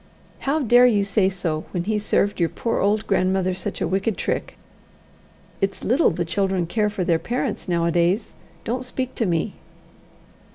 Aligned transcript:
"How 0.49 0.57
dare 0.59 0.87
you 0.87 1.03
say 1.03 1.29
so, 1.29 1.65
when 1.69 1.83
he 1.83 1.99
served 1.99 2.39
your 2.39 2.49
poor 2.49 2.79
old 2.79 3.05
grandmother 3.05 3.53
such 3.53 3.81
a 3.81 3.87
wicked 3.87 4.17
trick? 4.17 4.57
It's 5.61 5.83
little 5.83 6.09
the 6.09 6.25
children 6.25 6.65
care 6.65 6.89
for 6.89 7.03
their 7.03 7.19
parents 7.19 7.67
nowadays. 7.69 8.33
Don't 8.63 8.83
speak 8.83 9.13
to 9.13 9.27
me." 9.27 9.57